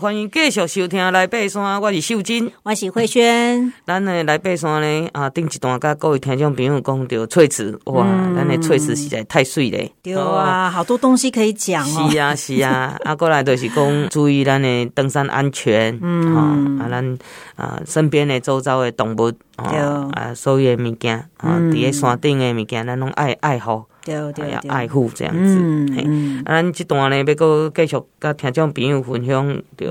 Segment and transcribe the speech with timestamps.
[0.00, 3.70] 欢迎继续收听来爬山，我是秀珍，我是慧萱。
[3.86, 9.92] 咱的来爬山呢，啊，顶一段甲各位听众朋友讲到翠池，哇，咱的翠池实在太水嘞。
[10.02, 12.08] 对啊，好多东西可以讲哦。
[12.10, 17.18] 是啊，是啊， 啊，过来就是讲注意咱的登山安全，嗯，啊，咱
[17.56, 23.84] 啊身边的周遭的动物，啊，所有的物件，啊，伫个山顶的物件，咱拢爱爱护。
[24.04, 25.56] 对对，对爱护这样子。
[25.58, 29.88] 嗯嗯，啊，咱这段呢，要搁继续甲听众朋友分享，对，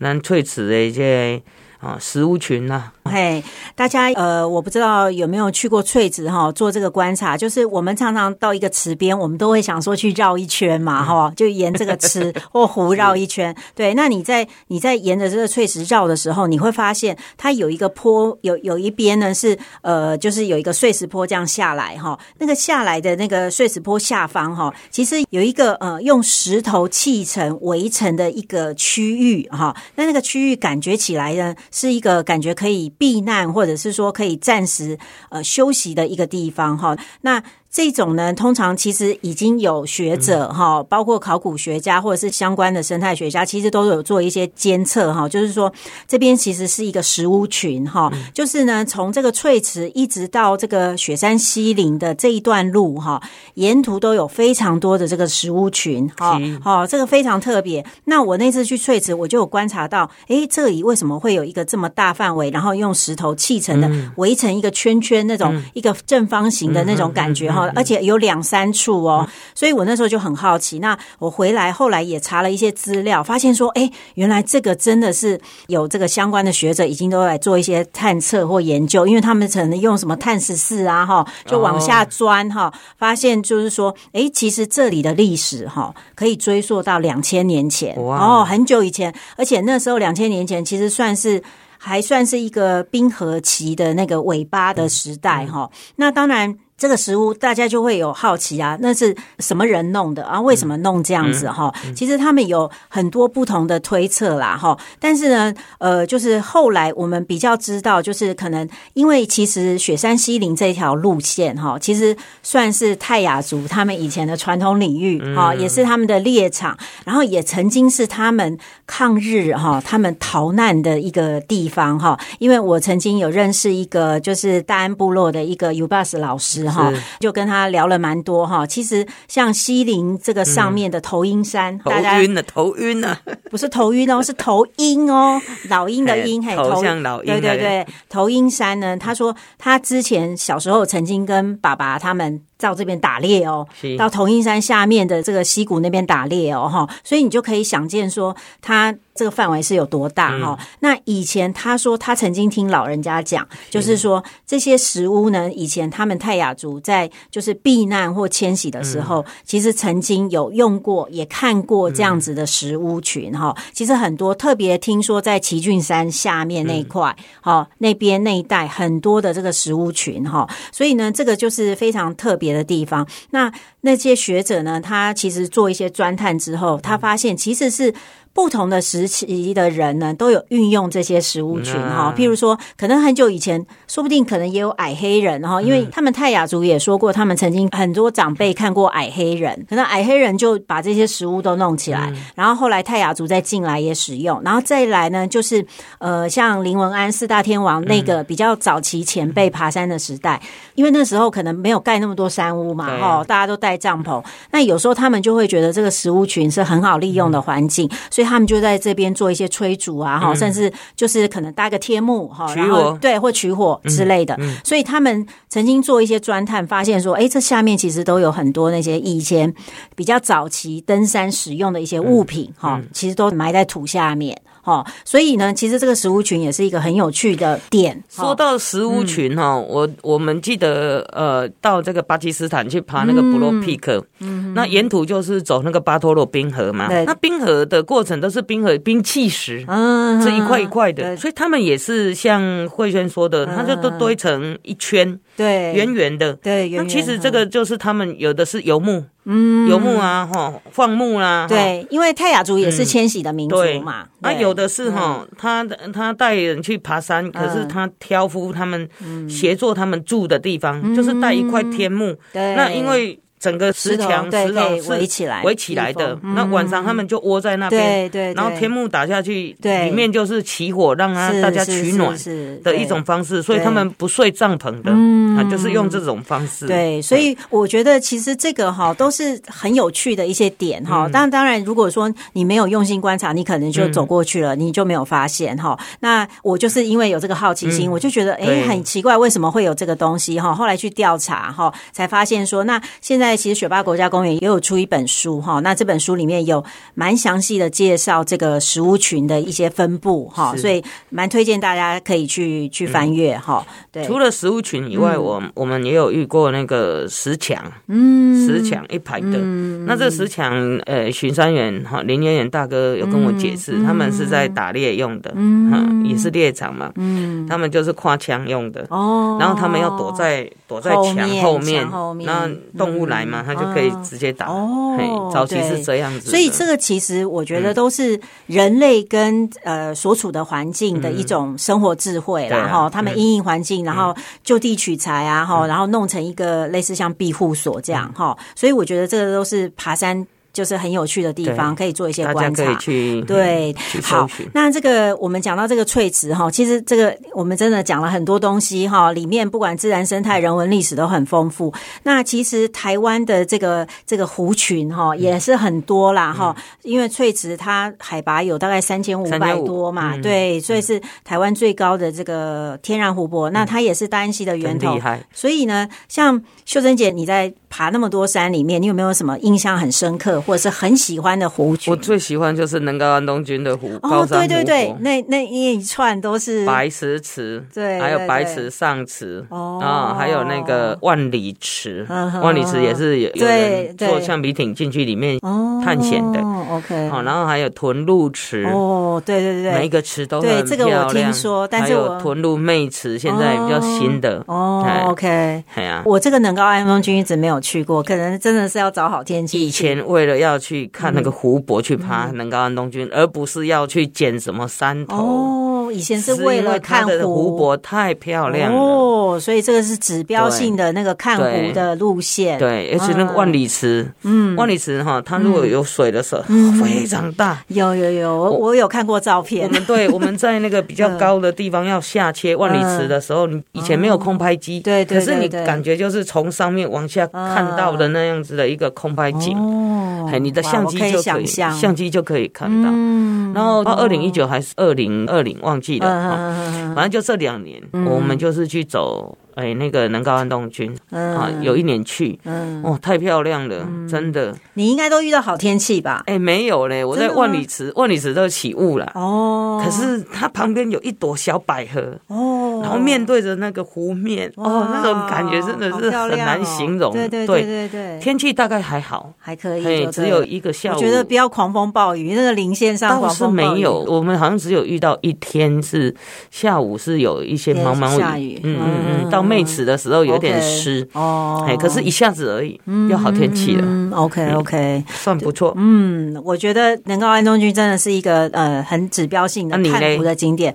[0.00, 1.42] 咱翠池的这个。
[1.80, 3.44] 啊，食物群呐、啊，嘿，
[3.76, 13.54] 大家呃，我不知道有没有去过翠池哈，做这个观察，就是我们常常到一个池边，我们都会想说去绕一圈嘛，哈、嗯，就沿这个池 或湖绕一圈。
[13.74, 31.54] 对，那你在你在沿着这个翠池绕的时候，你会发现它有一个坡，有有一边呢是呃，就是有一个碎石坡这样下来哈，那个下来的那个碎石坡下方哈，其实有一个呃用石头砌成围成的一个区域哈，那那个区域感觉起来呢。
[31.70, 34.98] 是一个感觉可以避难，或者是说可以暂时
[35.30, 36.96] 呃休息的一个地方哈。
[37.20, 37.42] 那
[37.74, 45.28] 这种呢，通常其实已经有学者哈，包括考古学家或者是相关的生态学家，其实都有做一些监测哈。
[45.28, 45.72] 就是说，
[46.06, 53.20] 这边其实是一个石屋群哈，就是呢，从这个翠池一直到这个雪山西岭的这一段路哈，
[53.54, 56.40] 沿途都有非常多的这个石屋群哈。
[56.62, 57.84] 好，这个非常特别。
[58.04, 67.63] 那我那次去翠池，我就有观察到，诶，这里为什么会有一个这么大范围，然后用石头砌成的，围成一个圈圈那种一个正方形的那种感觉哈。
[67.74, 70.78] 而且有两三处哦，所以我那时候就很好奇。
[70.78, 91.42] 那我回来后来也查了一些资料，发现说，哎，原来这个真的是有这个相关的学者已经都来做一些探测或研究，因为他们可能用什么碳十四啊，哈，就往下钻哈，发现就是说，哎，其实这里的历史哈，可以追溯到两千年前哦，很久以前，而且那时候两千年前其实算是
[91.78, 95.70] 还算是一个冰河期的那个尾巴的时代哈。
[95.96, 96.58] 那当然。
[96.76, 100.40] 这个食物大家就会有好奇啊，那是什么人弄的啊？
[100.40, 101.72] 为什么弄这样子哈？
[101.94, 104.76] 其实他们有很多不同的推测啦哈。
[104.98, 122.18] 但是呢，呃，就是后来我们比较知道，就是可能因为其实雪山西岭这条路线哈，其实算是泰雅族他们以前的传统领域哈，嗯、也是他们的猎场，然后也曾经是他们抗日哈，他们逃难的一个地方哈。
[122.40, 126.63] 因为我曾经有认识一个就是大安部落的一个 UBUS 老师。
[126.70, 128.66] 哈，就跟他聊了蛮多哈。
[128.66, 133.20] 其实像西陵这个上面的头鹰山，大家头晕了，头晕了，
[133.50, 142.42] 不是头晕哦，是头鹰哦， 老鹰的鹰，嘿，头像老鹰，对对对，头鹰山呢，他说他之前小时候曾经跟爸爸他们。
[142.58, 143.66] 到这边打猎哦，
[143.98, 150.56] 到头鹰山下面的这个溪谷那边打猎哦，哈，所以你就可以想见说，它这个范围是有多大哈。
[150.58, 163.54] 嗯、那以前他说他曾经听老人家讲，就是说这些石屋呢，以前他们泰雅族在就是避难或迁徙的时候，嗯、其实曾经有用过，也看过这样子的石屋群哈。
[163.56, 173.50] 嗯、其实很多特别听说在奇骏山下面那一块，哈、嗯，那边那一带很多的这个石屋群哈，所以呢，这个就是非常特别别的地方，那
[173.80, 174.80] 那些学者呢？
[174.80, 177.94] 他其实做一些钻探之后，他发现其实是。
[178.34, 182.12] 不同的时期的人呢，都有运用这些食物群哈。
[182.16, 195.64] 譬如说，可能很久以前，说不定可能也有矮黑人哈，因为他们泰雅族也说过，他们曾经很多长辈看过矮黑人，可能矮黑人就把这些食物都弄起来，然后后来泰雅族再进来也使用，然后再来呢，就是
[195.98, 200.42] 呃，像林文安四大天王那个比较早期前辈爬山的时代，
[200.74, 204.20] 因为那时候可能没有盖那么多山屋嘛，哈，大家都带帐篷，
[204.50, 208.23] 那有时候他们就会觉得这个食物群是很好利用的环境，所以。
[208.24, 214.36] 他们就在这边做一些催煮啊，哈，甚至就是可能搭个天幕哈，然后对，或取火之类的。
[214.64, 219.52] 所以他们曾经做一些钻探，发现说，哎，这下面其实都有很多那些以前
[219.94, 224.40] 比较早期登山使用的一些物品，哈，其实都埋在土下面。
[224.64, 228.02] 哦，所以呢，其实这个石屋群也是一个很有趣的点。
[228.08, 236.88] 说到石屋群哈，嗯、我我们记得呃，到这个巴基斯坦去爬那个布洛皮克，嗯，那沿途就是走那个巴托洛冰河嘛。
[236.88, 237.04] 对。
[237.04, 246.68] 那冰河的过程都是冰河冰磧石，嗯，这一块一块的，所以他们也是像慧轩说的，它就都堆成一圈，对，圆圆的，对。
[246.68, 249.04] 圆圆那其实这个就是他们有的是游牧。
[249.26, 254.06] 嗯，游牧啊，哈，放牧啦，对，因为泰雅族也是迁徙的民族嘛。
[254.20, 255.64] 啊，有的是哈，他
[255.94, 258.86] 他带人去爬山，可是他挑夫他们
[259.26, 262.14] 协作他们住的地方，就是带一块天幕。
[262.34, 266.18] 对，那因为整个石墙石头围起来围起来的。
[266.34, 268.34] 那晚上他们就窝在那边，对对。
[268.34, 272.16] 然后天幕打下去，对里面就是起火，让他大家取暖
[272.62, 273.42] 的一种方式。
[273.42, 276.66] 所以他们不睡帐篷的，嗯，就是用这种方式。
[276.66, 281.06] 对，所以我觉得其实这个哈都是很有趣的一些点哈。
[281.12, 285.78] 当当然，如果说你没有用心观察，你可能就走过去了，你就没有发现哈。
[286.00, 290.54] 那我就是因为有这个好奇心，我就觉得哎，很奇怪，为什么会有这个东西哈？
[290.54, 295.60] 后来去调查哈，才发现说，那现在其实雪霸国家公园也有出一本书哈。
[295.60, 296.64] 那这本书里面有
[296.94, 303.66] 蛮详细的介绍这个食物群的一些分布哈，所以蛮推荐大家可以去去翻阅哈。
[303.92, 307.56] 对，除了食物群以外，我我们也有遇过那个石墙，
[307.88, 309.38] 嗯，石墙一排的。
[309.86, 310.52] 那这石墙，
[310.86, 321.86] 呃，巡山员哈林远远大哥有跟我解释，他们是在打猎用的，嗯，也是猎场嘛，嗯，他们就是跨墙用的哦，然后他们要躲在躲在墙后面，
[322.24, 324.46] 那动物来嘛，他就可以直接打。
[324.46, 340.26] 哦，早期是这样子，所以这个其实我觉得都是人类跟呃所处的环境的一种生活智慧啦，哈，他们因应环境，然后就地取材啊，哈，然后弄成一个类似像庇护所这样哈，所以我觉得这个都是爬山。
[340.54, 342.78] 就是很有趣的地方，可以做一些观察。
[343.26, 344.26] 对，好。
[344.52, 351.74] 那这个我们讲到这个翠池哈，其实这个我们真的讲了很多东西哈，里面不管自然生态、人文历史都很丰富。
[352.04, 363.50] 那其实台湾的这个这个湖群哈也是很多啦哈，因为翠池它海拔有大概三千五百多嘛，对，所以是台湾最高的这个天然湖泊。
[363.50, 364.94] 那它也是大安溪的源头，
[365.32, 370.40] 所以呢，像秀珍姐你在爬那么多山里面，你有没有什么印象很深刻？
[370.46, 373.98] 或者是很喜欢的湖群，我最喜欢就是能高安东军的湖。
[374.02, 382.06] 哦，对对对，那那一串都是白石池，对，还有白石上池，哦，啊，还有那个万里池，
[382.42, 385.38] 万里池也是有有人坐橡皮艇进去里面
[385.84, 386.40] 探险的。
[386.70, 390.66] OK，好，然后还有屯鹿池，哦，对对对，每一个池都很漂亮。
[390.66, 394.42] 这个我听说，但是我屯鹿妹池现在比较新的。
[394.46, 399.60] 哦，OK，对啊，我这个能高安东军一直没有去过，可能真的是要找好天气。
[399.60, 405.16] 以前为了要去看那个湖泊，去爬能高安东军，而不是要去捡什么山头。
[405.16, 408.78] 哦，以前是为了看湖泊太漂亮了。
[408.78, 412.58] 哦，所以这个是指标性的那个看湖的路线。
[412.58, 416.42] 对，而且那个万里池，嗯，万里池哈，它如果有水的时候，
[416.82, 417.62] 非常大。
[417.68, 419.66] 有有有，我有看过照片。
[419.66, 429.56] 我们对，我们在那个比较高的地方要下切万里池的时候，你以前没有空拍机，对对，可是你感觉就是从上面往下看到的那样子的一个空拍景。
[429.58, 432.88] 哦，你的相机就可以，相机就可以看到。
[432.92, 439.36] 嗯然后到二零一九还是二零二零忘记了，反正就这两年，我们就是去走。
[439.54, 442.36] 哎，那个南高安东军啊，有一年去，
[442.82, 444.52] 哦，太漂亮了，真的。
[444.74, 446.24] 你应该都遇到好天气吧？
[446.26, 449.12] 哎，没有嘞，我在万里池，万里池都起雾了。
[449.14, 457.12] 哦，可是它旁边有一朵小百合，哦，然后面对着那个湖面，哦，那种感觉真的是很难形容。
[457.12, 460.96] 对对对对，天气大概还好，还可以，只有一个下午。
[460.96, 464.00] 我觉得不要狂风暴雨，那个零线上倒是没有。
[464.08, 466.14] 我们好像只有遇到一天是
[466.50, 469.44] 下午是有一些茫茫雨，嗯嗯嗯，到。
[469.44, 472.80] 妹池的时候有点湿哦，哎，可是一下子而已，
[473.10, 473.82] 要好天气了。
[473.84, 475.74] 嗯 OK OK，算不错。
[475.76, 480.74] 嗯，我觉得能够安东军真的是一个呃很指标性的看湖的景点。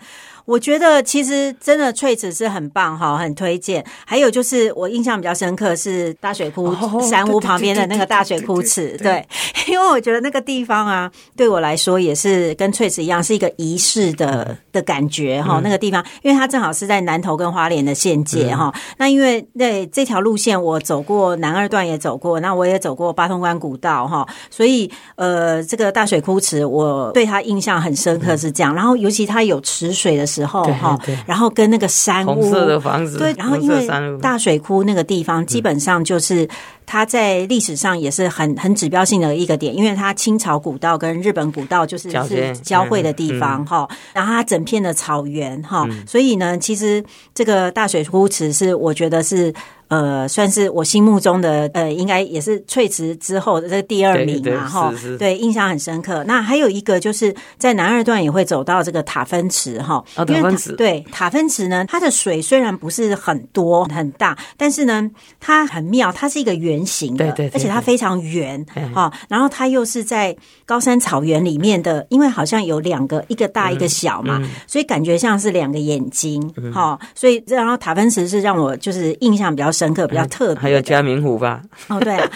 [0.50, 3.86] 我觉得其实真的翠池是很棒哈，很推荐。
[4.04, 6.76] 还有就是我印象比较深刻是大水库
[7.08, 9.24] 山屋旁边的那个大水库池，对，
[9.70, 15.62] 因为我觉得那个地方啊，对我来说也是跟翠池一样，是一个仪式的的感觉哈。
[15.64, 18.74] 那个地方，因为它正好是在南投跟花莲的县界哈。
[18.98, 28.74] 那因为那这条路线我走过南二段也走过，那我也走过八通关古道哈，所以呃，这个大水库池我对它印象很深刻是这样。
[28.74, 30.64] 然后尤其它有池水的时候。
[30.80, 33.88] 哈，然后跟那个山屋，红色的房子，对，然后因为
[34.22, 36.48] 大水库那个地方，基本上就是
[36.86, 47.04] 它在历史上也是很很指标性的一个点，因为它清朝古道跟日本古道就是是交汇的地方哈，然后它整片的草原哈，所以呢，其实
[47.34, 49.54] 这个大水库池是我觉得是。
[49.90, 56.24] 呃，算是我心目中的呃，应该也是翠池之后的这个第二名嘛，哈，对，印象很深刻。
[56.26, 76.40] 那还有一个就是在南二段也会走到这个塔芬池哈，哦，塔芬池，对，塔芬池呢，它的水虽然不是很多很大，但是呢，它很妙，它是一个圆形的，对对，而且它非常圆哈，然后它又是在高山草原里面的，因为好像有两个，一个大一个小嘛，所以感觉像是两个眼睛
[76.72, 79.74] 哈，所以然后塔芬池是让我就是印象比较。
[79.80, 81.62] 深刻比较特别，还有嘉明湖吧？
[81.88, 82.30] 哦，对啊，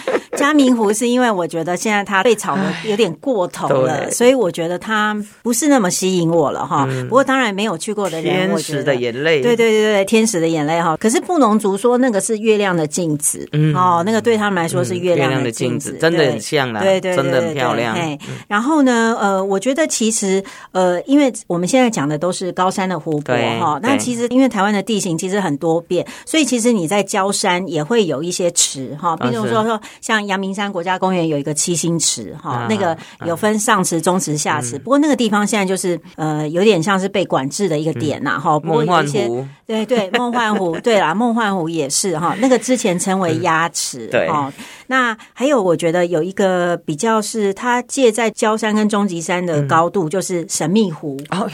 [0.44, 6.86] 嘉明湖是因为我觉得现在它被炒的有点过头了，所以我觉得它不是那么吸引我了哈。
[7.08, 10.98] 不过当然没有去过的人，天使的眼泪，对对对对，天使的眼泪哈。
[10.98, 13.74] 可是布农族说那个是月亮的镜子，嗯。
[13.74, 17.96] 哦，那个对他们来说是月亮的镜子，真的很像啦，对对，真的很漂亮。
[18.46, 38.58] 然后呢，呃，我觉得其实呃，因为我们现在讲的都是高山的湖泊哈，那其实因为台湾的地形其实很多变，所以其实你在郊山也会有一些池哈，比如说说像阳明山国家公园有一个七星池哈，那个有分上池、中池、下池，不过那个地方现在就是呃有点像是被管制的一个点呐哈。
[38.64, 44.52] 梦幻湖，对对，梦幻湖，对啦，梦幻湖也是哈，那个之前称为鸭池，对哈。
[44.86, 51.18] 那还有我觉得有一个比较是它借在焦山跟终极山的高度，就是神秘湖。
[51.30, 51.48] 哦，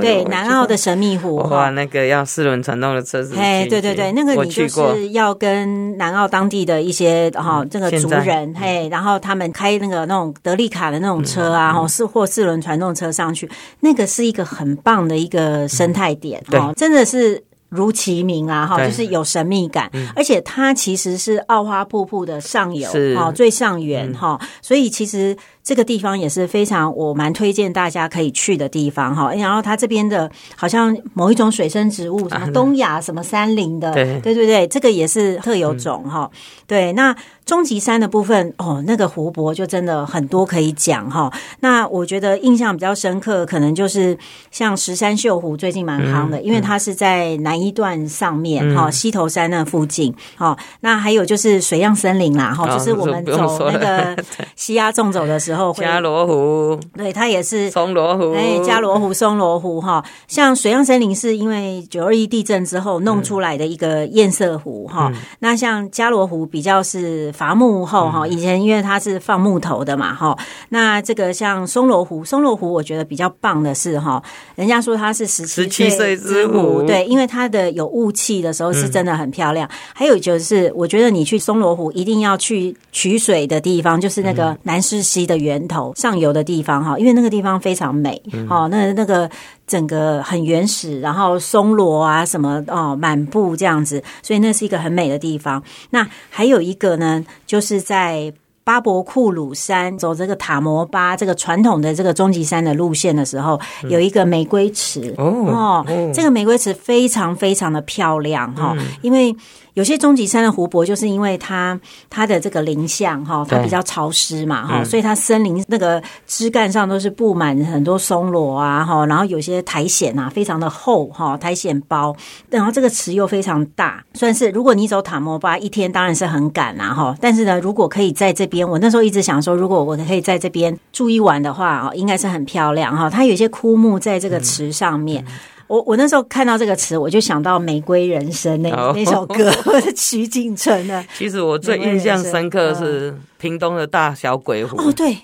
[0.00, 13.48] 对，南澳的神秘湖哇，那个要四轮传动的车子，哎，对对对，那个你就是要跟南澳当地的一些哈这个族人嘿，然后他们开那个那种德利卡的那种车啊，哈四或四轮传动车上去，
[13.80, 17.42] 那个是一个很棒的一个生态点哦，真的是。
[17.72, 25.36] 如其名啊，哈，就是有神秘感，嗯、而且它其实是奥花瀑布的上游，哈，最上缘，哈、嗯，所以其实。
[25.64, 34.20] 这个地方也是非常我蛮推荐大家可以去的地方哈，然后它这边的好像某一种水生植物，什么东亚什么山林的，对。
[34.20, 36.28] 对对对，这个也是特有种哈。
[36.66, 37.14] 对，那
[37.44, 41.32] 终极山的部分哦，那个湖泊就真的很多可以讲哈。
[41.60, 44.18] 那我觉得印象比较深刻，可能就是
[44.50, 50.56] 像石山秀湖最近蛮夯的，因为它是在南一段上面哈，溪头山那附近哈。
[50.80, 54.16] 那还有就是水漾森林啦哈，就是我们走那个
[54.56, 55.72] 西鸭纵走的时候。
[55.74, 70.36] 加罗湖，对，它也是松罗湖，哎，加罗湖、松罗湖哈，像水漾森林是因为九二一地震之后弄出来的一个堰塞湖哈，嗯、那像加罗湖比较是伐木后哈，以前因为它是放木头的嘛哈，
[70.70, 74.22] 那这个像松罗湖，松罗湖我觉得比较棒的是哈，
[74.54, 79.68] 人家说它是十七岁之湖，对，因为它的有雾气的时候是真的很漂亮。
[79.68, 89.30] 嗯、还有就是，我觉得你去松罗湖一定要去取水的地方，就是那个南势溪的源头上游的地方哈，因为那个地方非常美，好，那那个
[89.66, 95.62] 整个很原始，然后松萝啊什么哦满布这样子，所以那是一个很美的地方。
[95.90, 98.32] 那还有一个呢，就是在
[98.64, 105.14] 巴博库鲁山走这个塔摩巴这个传统的这个终极山的路线的时候，有一个玫瑰池。
[105.18, 109.34] 哦，这个玫瑰池非常非常的漂亮哈，因为。
[109.74, 111.78] 有些终极山的湖泊，就是因为它
[112.10, 122.14] 它的这个林相哈，它比较潮湿嘛哈，所以它森林那个枝干上都是布满很多松萝啊哈，然后有些苔藓啊非常的厚哈，苔藓包，
[122.50, 135.24] 然后这个池又非常大，算是如果你走塔摩巴一天当然是很赶啊哈，但是呢，如果可以在这边，我那时候一直想说，如果我可以在这边住一晚的话啊，应该是很漂亮哈，它有些枯木在这个池上面。
[135.72, 139.50] 我我那时候看到这个词，我就想到《玫瑰人生》那那首歌，
[139.96, 141.02] 徐锦城的。
[141.16, 144.76] 其实我最印象深刻是屏东的大小鬼湖。
[144.76, 145.16] 哦，对。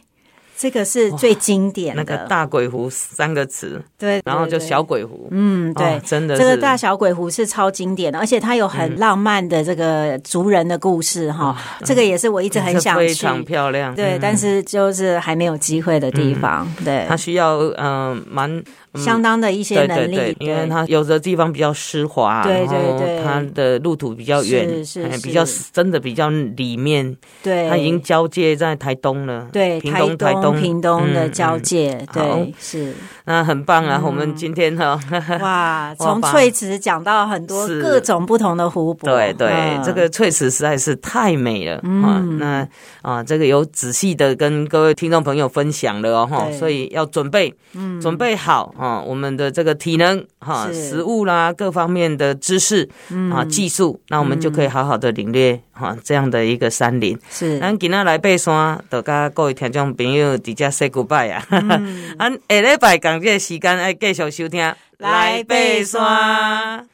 [0.59, 18.61] 这个是最经典的，那个大鬼湖三个词，对，然后就小鬼湖，嗯，对，真的，这个大小鬼湖是超经典的，而且它有很浪漫的这个族人的故事哈，这个也是我一直很想去，非常漂亮，对，但是就是还没有机会的地方，对，它需要嗯蛮
[18.95, 25.07] 相当的一些能力，因为它有的地方比较湿滑，对对对，它的路途比较远，是。
[25.23, 30.48] 比较真的比较里面，对，它已经交界在台东了，对，屏东台东。
[30.53, 32.95] 屏东的交界，对，是。
[33.25, 34.01] 那很棒啊！
[34.03, 34.99] 我们今天哈，
[35.43, 42.25] 哇， 从翠池讲到很多各种不同的湖泊，对对，这个翠池实在是太美了啊！
[42.39, 42.67] 那
[43.03, 47.53] 啊，这个有仔细的跟各位听众朋友分享了哦，哈，所以要准备，
[48.01, 52.89] 准备好啊，我们的这个体能哈、食物啦，各方面的知识
[53.31, 57.19] 啊、技术，那我们就可以好好的领略哈这样的一个山林。
[57.29, 60.38] 是，咱今天来爬山，就跟各位听众朋友。
[60.39, 61.45] 直接 say goodbye 啊！
[61.51, 64.61] 嗯，俺 下礼拜同这个时间，爱继续收听
[64.99, 65.55] 来爬
[65.85, 66.87] 山。